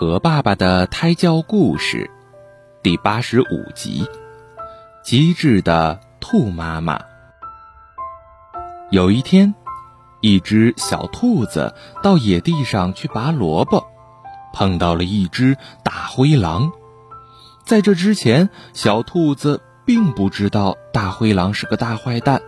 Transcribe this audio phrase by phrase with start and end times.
[0.00, 2.10] 和爸爸的胎教故事，
[2.82, 4.08] 第八十五集：
[5.04, 6.98] 机智的兔妈妈。
[8.90, 9.54] 有一天，
[10.22, 13.84] 一只小兔子到野地上去拔萝卜，
[14.54, 16.72] 碰到了一只大灰狼。
[17.66, 22.40] 在这之前，小兔子并不知道大灰狼是个大坏蛋，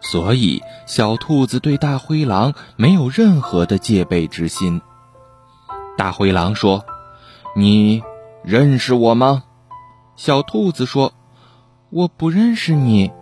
[0.00, 4.80] 所以小兔子对大灰狼没有任何的戒备之心。
[6.00, 6.86] 大灰狼说
[7.54, 8.02] ：“你
[8.42, 9.42] 认识我吗？”
[10.16, 11.12] 小兔子说
[11.92, 13.12] ：“我不认识你。”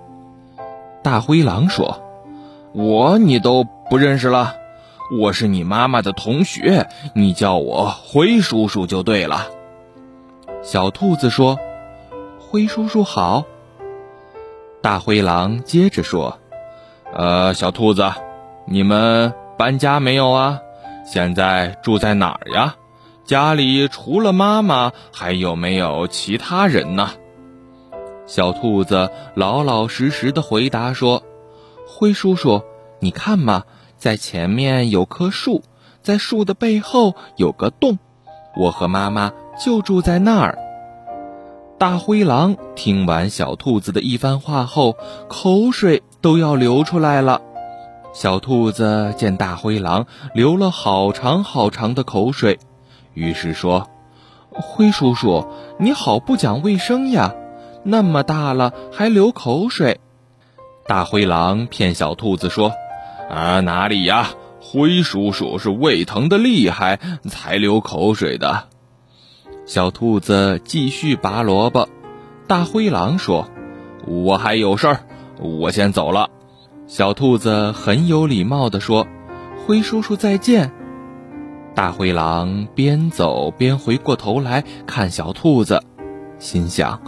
[1.03, 2.01] 大灰狼说
[2.73, 4.55] ：“我你都不认识了，
[5.20, 9.48] 我是你妈妈的同学，你叫我灰叔叔就对了。”
[10.62, 11.59] 小兔子说
[12.39, 13.42] ：“灰叔叔好。”
[14.81, 16.39] 大灰狼接着说
[17.12, 18.09] ：“呃，小兔子，
[18.67, 20.61] 你们搬家没有啊？”
[21.11, 22.77] 现在住在哪儿呀？
[23.25, 27.12] 家里除了妈妈，还有没有其他人呢？
[28.27, 31.23] 小兔子老老实实的回答说
[31.89, 32.62] ：“灰叔叔，
[33.01, 33.64] 你看嘛，
[33.97, 35.62] 在前面有棵树，
[36.03, 37.98] 在树的背后有个洞，
[38.55, 40.59] 我和妈妈就住在那儿。”
[41.79, 47.41] 大灰狼听完小兔子的一番话后，口水都要流出来了。
[48.12, 52.59] 小兔子见大灰狼流了好长好长的口水，
[53.14, 53.89] 于是说
[54.51, 55.47] ：“灰叔叔，
[55.78, 57.34] 你好不讲卫生呀！
[57.84, 60.01] 那么大了还流口水。”
[60.89, 62.73] 大灰狼骗小兔子说
[63.31, 64.31] ：“啊，哪里呀？
[64.61, 66.98] 灰叔叔是胃疼的厉害
[67.29, 68.64] 才流口水的。”
[69.64, 71.89] 小兔子继续拔萝卜。
[72.48, 73.48] 大灰狼说
[74.09, 75.01] ：“我还有事儿，
[75.39, 76.31] 我先走了。”
[76.89, 79.06] 小兔子很有礼貌地说
[79.67, 80.72] ：“灰叔叔再见。”
[81.77, 85.83] 大灰狼边走边回过头来看小兔子，
[86.39, 87.03] 心想：“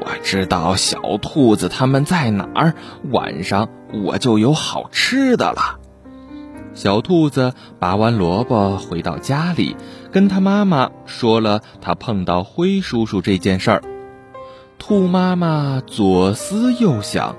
[0.00, 2.74] 我知道小兔子他们在哪儿，
[3.10, 5.78] 晚上我就有好吃的了。”
[6.72, 9.76] 小兔子拔完萝卜回到家里，
[10.10, 13.82] 跟他妈妈说了他碰到灰叔叔这件事儿。
[14.78, 17.36] 兔妈妈左思右想。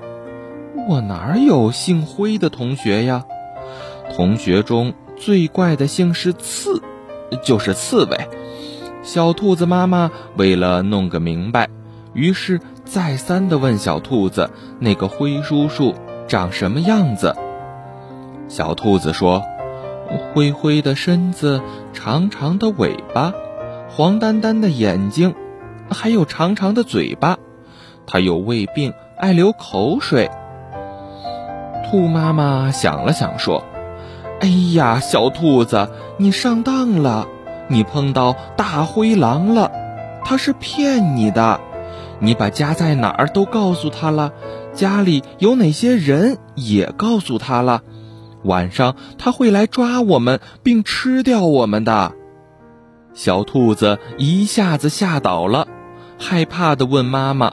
[0.88, 3.24] 我哪有姓灰的同学呀？
[4.14, 6.82] 同学中最怪的姓是刺，
[7.42, 8.28] 就是刺猬。
[9.02, 11.68] 小兔子妈妈为了弄个明白，
[12.12, 14.50] 于是再三的问小兔子
[14.80, 15.94] ：“那个灰叔叔
[16.26, 17.36] 长什么样子？”
[18.48, 19.42] 小兔子说
[20.34, 21.62] ：“灰灰的身子，
[21.92, 23.32] 长长的尾巴，
[23.88, 25.34] 黄丹丹的眼睛，
[25.90, 27.38] 还有长长的嘴巴。
[28.04, 30.28] 他有胃病，爱流口水。”
[31.92, 33.64] 兔妈妈想了想，说
[34.40, 37.28] ：“哎呀，小兔子，你上当了，
[37.68, 39.70] 你碰到大灰狼了，
[40.24, 41.60] 他是骗你的。
[42.18, 44.32] 你把家在哪儿都告诉他了，
[44.72, 47.82] 家里有哪些人也告诉他了。
[48.42, 52.12] 晚上他会来抓我们，并吃掉我们的。”
[53.12, 55.68] 小兔子一下子吓倒了，
[56.18, 57.52] 害怕的问妈妈：“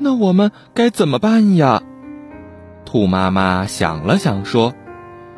[0.00, 1.82] 那我们该怎么办呀？”
[2.84, 4.72] 兔妈妈想了想，说：“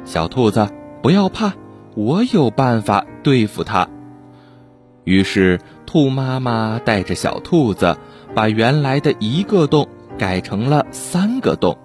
[0.05, 0.69] 小兔子，
[1.03, 1.55] 不要怕，
[1.95, 3.89] 我有办法对付它。”
[5.05, 7.97] 于是，兔妈妈带着小兔子，
[8.35, 11.79] 把原来的一个洞改成了三个洞。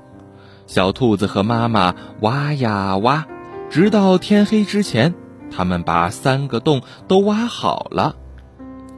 [0.65, 3.25] 小兔子和妈妈挖呀挖，
[3.69, 5.13] 直到天黑之前，
[5.51, 8.15] 他们把三个洞都挖好了。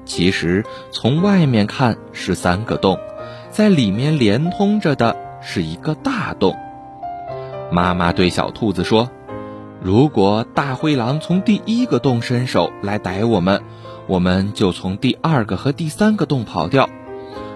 [0.05, 2.97] 其实，从外面看是三个洞，
[3.49, 5.17] 在里面连通着的。
[5.43, 6.55] 是一个大洞。
[7.71, 9.09] 妈妈对小兔子说
[9.81, 13.61] ：“如果大灰狼从第一个洞伸手来逮我们，
[14.07, 16.87] 我们就从第二个和第三个洞跑掉；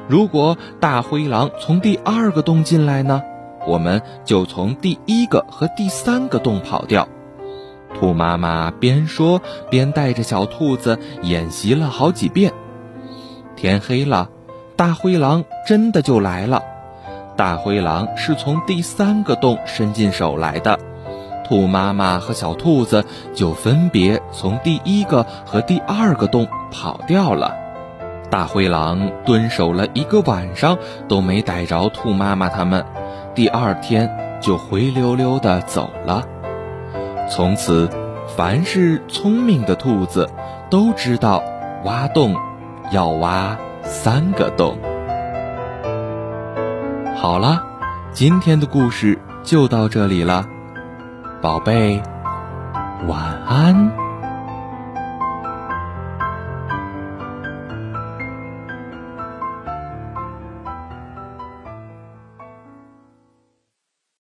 [0.08, 3.22] 如果大灰狼从第二个洞进来呢，
[3.68, 7.08] 我们就从第一个和第三个洞跑掉。”
[8.00, 12.54] 兔妈妈边说边带着小兔子演习了好几遍。
[13.56, 14.30] 天黑了，
[14.76, 16.62] 大灰狼真的就来了。
[17.38, 20.80] 大灰狼是从第三个洞伸进手来的，
[21.48, 23.06] 兔妈妈和小兔子
[23.36, 27.56] 就分别从第一个和第二个洞跑掉了。
[28.32, 32.84] 大灰狼蹲守了一个晚上都没逮着兔妈妈他们，
[33.36, 34.10] 第二天
[34.42, 36.24] 就灰溜溜的走了。
[37.30, 37.88] 从此，
[38.36, 40.28] 凡是聪明的兔子
[40.72, 41.44] 都知道，
[41.84, 42.36] 挖洞
[42.92, 44.76] 要挖三个洞。
[47.20, 47.66] 好了，
[48.12, 50.48] 今天的故事就到这里了，
[51.42, 52.00] 宝贝，
[53.08, 54.07] 晚安。